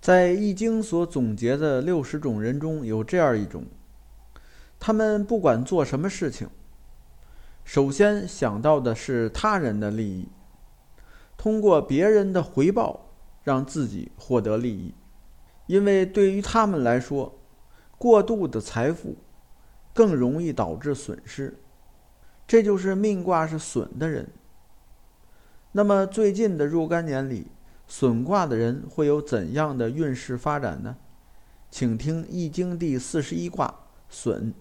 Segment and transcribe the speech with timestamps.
[0.00, 3.66] 在《易经》所总结的六十种人中有这样一种，
[4.78, 6.48] 他们不管做什么事情，
[7.64, 10.26] 首先想到的是他人的利益，
[11.36, 13.10] 通过别人的回报
[13.44, 14.94] 让自己获得利益，
[15.66, 17.38] 因为对于他们来说，
[17.98, 19.18] 过度的财富
[19.92, 21.54] 更容易导致损失。
[22.46, 24.26] 这就是命卦是损的人。
[25.72, 27.48] 那么最近的若干年里，
[27.90, 30.96] 损卦的人会有怎样的运势发展呢？
[31.72, 33.74] 请听《易经》第四十一卦
[34.08, 34.54] 损，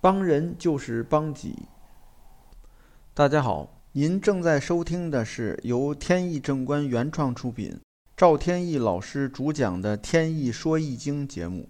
[0.00, 1.54] 帮人就是帮己。
[3.14, 7.78] 大家好，您正在收听的是由天意正观原创出品，
[8.16, 11.68] 赵天意老师主讲的《天意说易经》节目。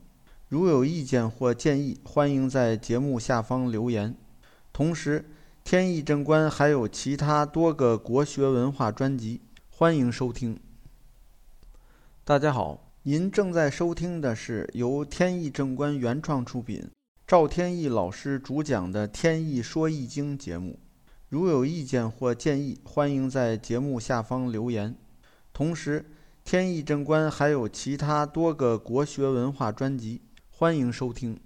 [0.49, 4.17] 如有意见或建议，欢迎在节目下方留言。
[4.73, 5.27] 同时，
[5.63, 10.59] 天意正观还有其他多个国学文化专辑，欢迎收听。
[12.29, 16.91] 大家好，您正在收听的是由天意正观原创出品，
[17.25, 20.77] 赵天意老师主讲的《天意说易经》节目。
[21.29, 24.93] 如有意见或建议，欢迎在节目下方留言。
[25.53, 26.05] 同时，
[26.43, 31.39] 天意正观还有其他多个国学文化专辑，欢迎收听。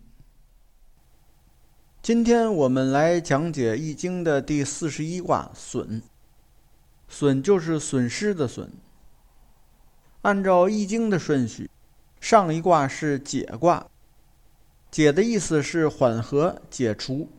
[2.01, 6.01] 今天我们来讲解《易经》的第四十一卦损。
[7.07, 8.73] 损就是损失的损。
[10.23, 11.71] 按照《易经》的顺序，
[12.21, 13.87] 上一卦是解卦，
[14.91, 17.31] 解的意思是缓和、解除。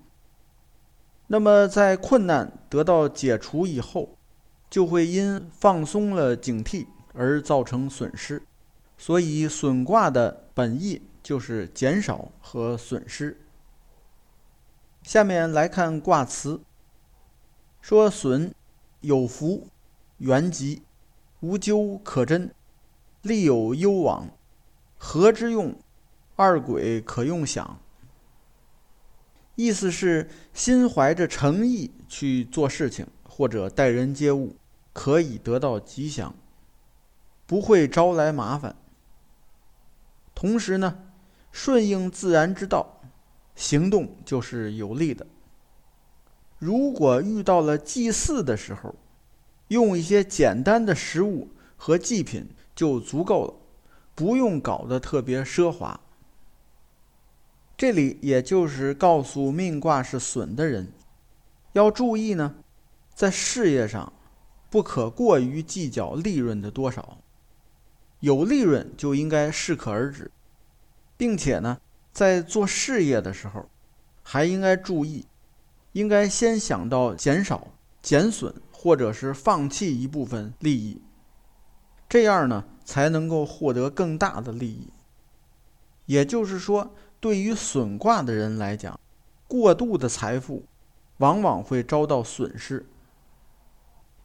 [1.28, 4.18] 那么在困难得到解除以后，
[4.70, 8.42] 就会因放松了警惕而造成损失。
[8.98, 13.40] 所以损卦的本意就是减少和损失。
[15.04, 16.62] 下面来看卦辞，
[17.80, 18.54] 说损
[19.02, 19.68] 有福，
[20.18, 20.82] 元吉，
[21.42, 22.52] 无咎可贞。
[23.22, 24.30] 利有攸往，
[24.98, 25.76] 和之用？
[26.36, 27.80] 二鬼可用享。
[29.56, 34.56] 意思是心怀着诚意去做事情或者待人接物，
[34.92, 36.34] 可以得到吉祥，
[37.46, 38.76] 不会招来麻烦。
[40.34, 40.98] 同时呢，
[41.52, 43.02] 顺应自然之道，
[43.56, 45.28] 行动就是有利的。
[46.58, 48.96] 如果遇到了祭祀的时候，
[49.68, 52.50] 用一些简单的食物和祭品。
[52.76, 53.54] 就足够了，
[54.16, 56.00] 不用搞得特别奢华。
[57.78, 60.94] 这里也就是告诉命卦是损的人，
[61.74, 62.56] 要注意呢，
[63.14, 64.14] 在事业上
[64.70, 67.18] 不可过于计较利润的多少，
[68.20, 70.30] 有利润就应该适可而止，
[71.18, 71.80] 并且呢，
[72.14, 73.68] 在做事业的时候，
[74.22, 75.26] 还应该注意，
[75.94, 77.68] 应该先想到减少、
[78.04, 81.02] 减损或者是放弃一部分利益。
[82.12, 84.92] 这样呢，才能够获得更大的利益。
[86.08, 89.00] 也就是说，对于损卦的人来讲，
[89.48, 90.66] 过度的财富
[91.20, 92.86] 往往会遭到损失。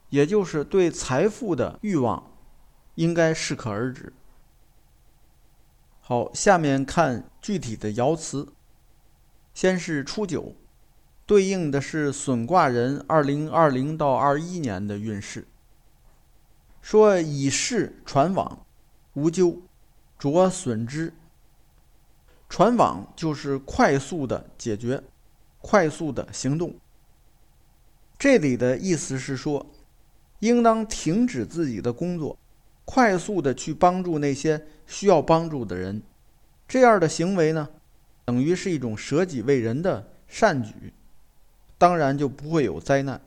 [0.09, 2.29] 也就是对财富的欲望
[2.95, 4.11] 应该适可而止。
[6.01, 8.49] 好，下面看具体的爻辞。
[9.53, 10.53] 先是初九，
[11.25, 15.47] 对应的是损卦人二零二零到二一年的运势。
[16.87, 18.65] 说以事传往，
[19.11, 19.61] 无咎，
[20.17, 21.13] 着损之。
[22.47, 25.03] 传往就是快速的解决，
[25.59, 26.73] 快速的行动。
[28.17, 29.65] 这里的意思是说，
[30.39, 32.39] 应当停止自己的工作，
[32.85, 36.01] 快速的去帮助那些需要帮助的人。
[36.69, 37.67] 这样的行为呢，
[38.23, 40.93] 等于是一种舍己为人的善举，
[41.77, 43.19] 当然就不会有灾难。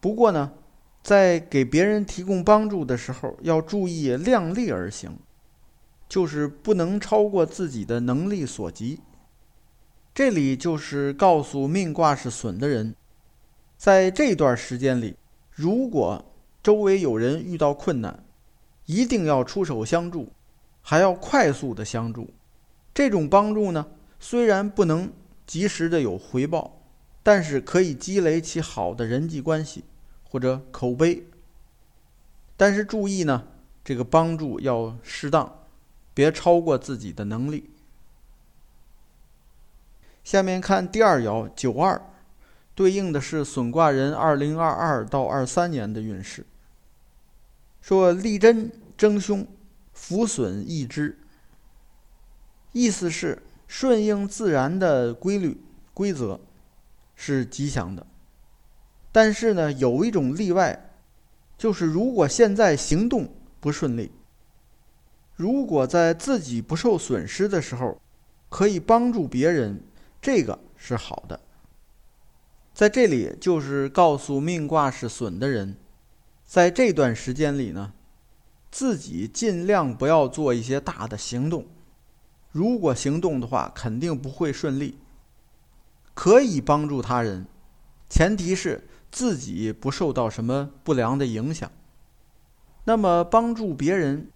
[0.00, 0.50] 不过呢。
[1.04, 5.18] 在给别人提供帮助的时候，要注意量力而行，
[6.08, 9.00] 就是不能超过自己的能力所及。
[10.14, 12.94] 这里就是告诉命卦是损的人，
[13.76, 15.16] 在这段时间里，
[15.50, 16.24] 如果
[16.62, 18.24] 周围有人遇到困难，
[18.86, 20.32] 一定要出手相助，
[20.80, 22.30] 还要快速的相助。
[22.94, 23.86] 这种帮助呢，
[24.18, 25.12] 虽然不能
[25.46, 26.80] 及时的有回报，
[27.22, 29.84] 但是可以积累起好的人际关系。
[30.34, 31.28] 或者口碑，
[32.56, 33.46] 但是注意呢，
[33.84, 35.60] 这个帮助要适当，
[36.12, 37.70] 别超过自己的能力。
[40.24, 42.02] 下面看第二爻九二，
[42.74, 46.44] 对应的是损卦人二零二二到二三年的运势。
[47.80, 49.46] 说利贞争凶，
[49.92, 51.16] 福损益之。
[52.72, 56.40] 意思是顺应自然的规律规则，
[57.14, 58.04] 是吉祥的。
[59.14, 60.90] 但是呢，有一种例外，
[61.56, 64.10] 就是如果现在行动不顺利，
[65.36, 68.00] 如果在自己不受损失的时候，
[68.48, 69.84] 可以帮助别人，
[70.20, 71.38] 这个是好的。
[72.72, 75.76] 在这里就是告诉命卦是损的人，
[76.44, 77.92] 在这段时间里呢，
[78.72, 81.64] 自己尽量不要做一些大的行动。
[82.50, 84.98] 如果行动的话，肯定不会顺利。
[86.14, 87.46] 可以帮助他人，
[88.10, 91.70] 前提是自己不受到什么不良的影响。
[92.84, 94.28] 那么帮助别人。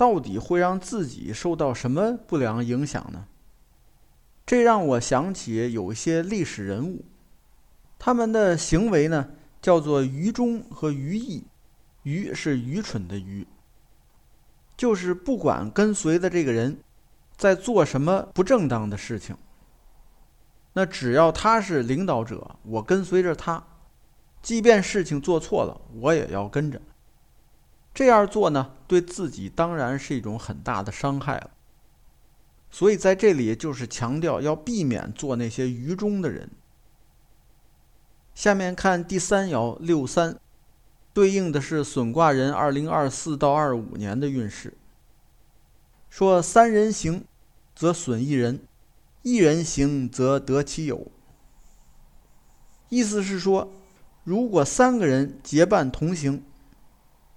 [0.00, 3.26] 到底会让自己受到什么不良影响呢？
[4.46, 7.04] 这让我想起有一些历史人物，
[7.98, 9.28] 他们的行为呢
[9.60, 11.44] 叫做愚忠和愚义。
[12.04, 13.46] 愚是愚蠢的愚，
[14.74, 16.80] 就是不管跟随的这个人
[17.36, 19.36] 在做什么不正当的事情，
[20.72, 23.62] 那只要他是领导者，我跟随着他，
[24.42, 26.80] 即便事情做错了，我也要跟着。
[27.92, 31.50] 这样做呢，对自己当然是一种很大的伤害了。
[32.70, 36.48] 所以在这里就是强调要避免做那些愚忠的人。
[38.32, 40.38] 下面看第三爻六三，
[41.12, 44.72] 对应的是损卦人二零二四到二五年的运势。
[46.08, 47.24] 说三人行，
[47.74, 48.60] 则损一人；
[49.22, 51.10] 一人行，则得其友。
[52.88, 53.72] 意思是说，
[54.24, 56.42] 如果三个人结伴同行。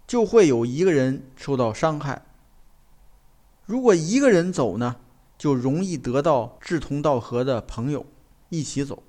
[0.06, 2.24] 就会有一个人受到伤害。
[3.66, 4.98] 如果一个人走呢，
[5.38, 8.06] 就容易得到志同道合的朋友
[8.50, 9.02] 一起走。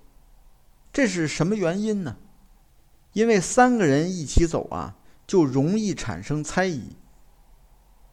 [0.92, 2.16] 这是什么原因呢？
[3.12, 4.94] 因为三个人一起走啊，
[5.26, 6.90] 就容易产生猜疑，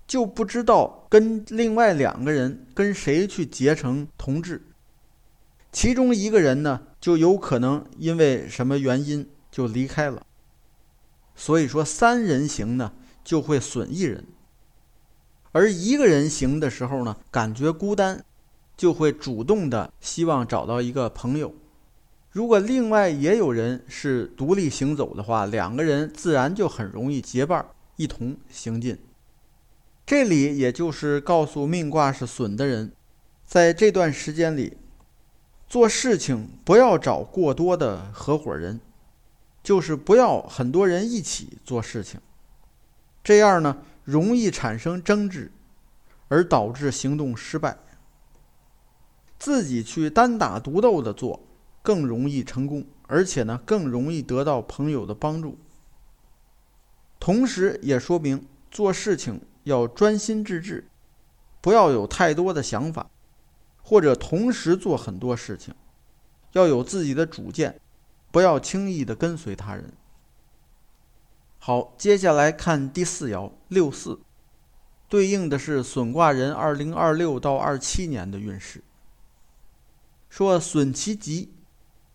[0.08, 4.70] 就不知道跟另外两个人跟谁去结成同志。
[5.72, 10.26] 其中一个人呢，就有可能因为什么原因就离开了。
[11.36, 12.94] 所以说，三人行呢
[13.24, 14.26] 就会损一人，
[15.52, 18.24] 而一个人行的时候呢，感觉孤单，
[18.78, 21.54] 就会主动的希望找到一个朋友。
[22.32, 27.66] 如果另外也有人是独立行走的话，两个人自然就很容易结伴
[27.98, 28.98] 一同行进。
[30.06, 32.94] 这里也就是告诉命卦是损的人，
[33.46, 34.78] 在这段时间里
[35.68, 38.80] 做事情不要找过多的合伙人。
[39.64, 42.20] 就是不要很多人一起做事情，
[43.24, 45.52] 这样呢容易产生争执，
[46.28, 47.78] 而导致行动失败。
[49.38, 51.40] 自己去单打独斗的做，
[51.82, 55.58] 更容易成功，而且呢更容易得到朋友的帮助。
[57.20, 60.88] 同时也说明做事情要专心致志，
[61.60, 63.10] 不要有太多的想法，
[63.84, 65.74] 或者同时做很多事情，
[66.54, 67.80] 要有自己的主见。
[68.32, 69.92] 不要轻易的跟随他人。
[71.60, 74.20] 好，接下来看第四爻六四，
[75.08, 78.84] 对应的是损卦人二零二六到二七年的运势。
[80.30, 81.52] 说损其吉，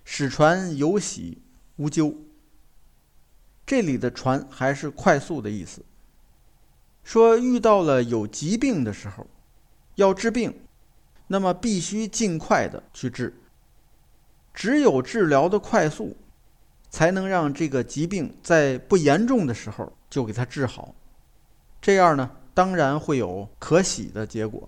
[0.02, 1.42] 使船有喜
[1.76, 2.14] 无咎。
[3.66, 5.84] 这里的“船”还是快速的意思。
[7.04, 9.26] 说遇到了有疾病的时候，
[9.96, 10.62] 要治病，
[11.26, 13.32] 那么必须尽快的去治。
[14.56, 16.16] 只有治疗的快速，
[16.88, 20.94] 才能让这个疾病在不严重的时候就给它治好。
[21.82, 24.66] 这样呢，当然会有可喜的结果，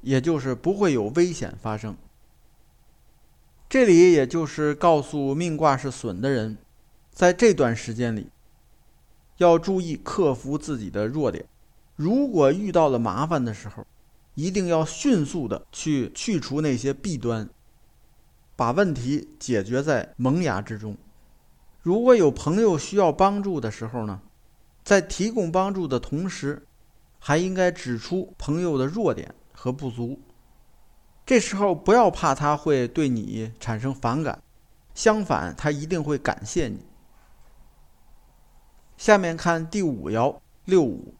[0.00, 1.94] 也就是不会有危险发生。
[3.68, 6.56] 这里也就是告诉命卦是损的人，
[7.12, 8.30] 在这段时间里，
[9.36, 11.44] 要注意克服自己的弱点。
[11.94, 13.86] 如果遇到了麻烦的时候，
[14.34, 17.46] 一定要迅速的去去除那些弊端。
[18.60, 20.94] 把问题解决在萌芽之中。
[21.80, 24.20] 如果有朋友需要帮助的时候呢，
[24.84, 26.66] 在提供帮助的同时，
[27.18, 30.20] 还应该指出朋友的弱点和不足。
[31.24, 34.42] 这时候不要怕他会对你产生反感，
[34.92, 36.84] 相反，他一定会感谢你。
[38.98, 40.36] 下面看第五爻
[40.66, 41.14] 六五，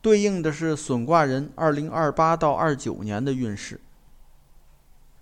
[0.00, 3.78] 对应的是损卦人二零二八到二九年的运势。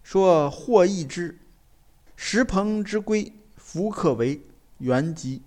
[0.05, 1.41] 说或易之，
[2.15, 4.47] 石朋之龟，福克为
[4.79, 5.43] 原吉。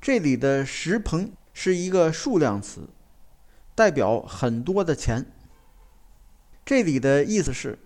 [0.00, 2.88] 这里的石朋是一个数量词，
[3.74, 5.30] 代表很多的钱。
[6.64, 7.78] 这里的意思是，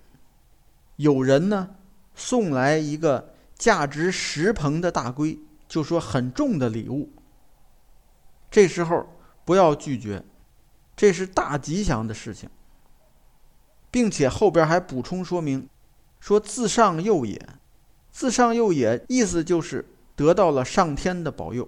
[0.94, 1.74] 有人呢
[2.14, 7.12] 送来一个价值十朋的大龟，就说很重的礼物。
[8.48, 10.24] 这时候不要拒绝，
[10.94, 12.48] 这是大吉祥的事情。
[13.96, 15.66] 并且后边还补充说明，
[16.20, 17.40] 说自上佑也，
[18.10, 21.66] 自上佑也，意思就是得到了上天的保佑，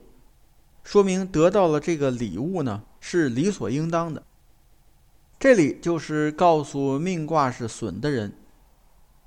[0.84, 4.22] 说明得到了这个礼物呢是理所应当的，
[5.38, 8.34] 这里就是告诉命卦是损的人，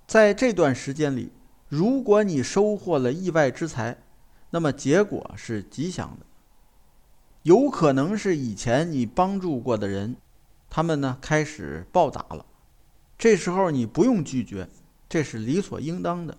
[0.06, 1.32] 在这段时间里，
[1.70, 3.98] 如果你收获了意外之财，
[4.52, 6.26] 那么结果是吉祥的。
[7.42, 10.18] 有可能是以前你帮助过的人，
[10.70, 12.46] 他们呢开始报答了，
[13.22, 14.68] 这时候你不用拒绝，
[15.08, 16.36] 这是理所应当的。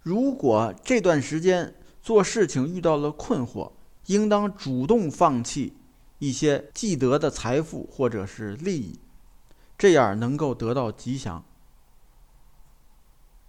[0.00, 3.70] 如果这段时间做事情遇到了困惑，
[4.06, 5.74] 应当主动放弃
[6.20, 8.98] 一些既得的财富或者是利益，
[9.76, 11.44] 这样能够得到吉祥。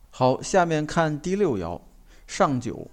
[0.09, 1.79] 好，下面看第六爻
[2.27, 2.91] 上九。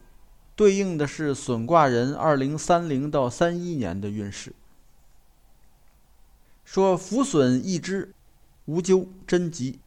[0.54, 4.54] 对应的是损卦人二零三零到三一年的运势。
[6.64, 8.14] 说福损易知，
[8.66, 9.78] 无咎贞吉，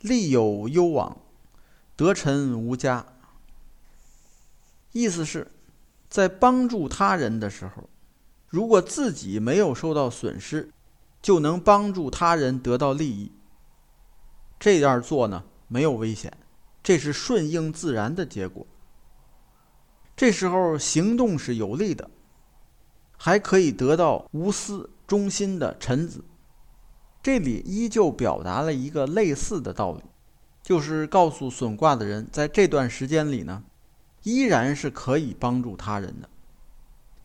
[0.00, 1.16] 利有攸往，
[1.96, 3.04] 得臣无加。
[4.92, 5.50] 意思是，
[6.08, 7.88] 在帮助他人的时候，
[8.48, 10.70] 如果自己没有受到损失，
[11.20, 13.30] 就能帮助他人得到利益。
[14.58, 16.36] 这样做呢，没有危险，
[16.82, 18.66] 这是顺应自然的结果。
[20.16, 22.10] 这时候行动是有利的，
[23.16, 26.24] 还可以得到无私忠心的臣子。
[27.22, 30.02] 这里依旧表达了一个类似的道理，
[30.62, 33.62] 就是告诉损卦的人，在这段时间里呢，
[34.22, 36.28] 依然是可以帮助他人的，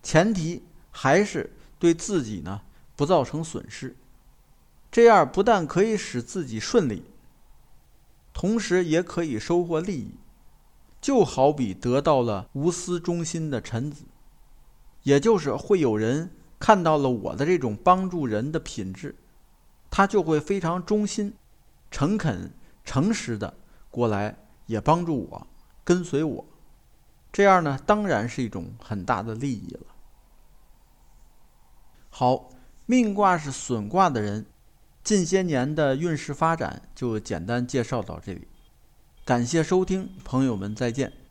[0.03, 2.61] 前提还是对自己呢
[2.95, 3.95] 不造成损失。
[4.91, 7.03] 这样不但可以使自己顺利，
[8.33, 10.11] 同时也可以收获利益。
[11.01, 14.05] 就好比得到了无私忠心的臣子，
[15.03, 19.13] 也就是会有人看到了我的这种帮助人的品质，
[19.95, 21.33] 他就会非常忠心、
[21.89, 22.51] 诚恳、
[22.83, 23.55] 诚实的
[23.89, 24.35] 过来
[24.65, 25.47] 也帮助我、
[25.85, 26.45] 跟随我。
[27.31, 29.79] 这样呢，当然是一种很大的利益了。
[32.09, 32.49] 好，
[32.85, 34.45] 命卦是损卦的人，
[35.01, 38.49] 近些年的运势发展就简单介绍到这里。
[39.23, 41.24] 感谢收听，朋友们再见。